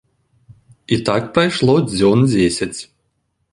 [0.97, 2.75] І так прайшло дзён дзесяць.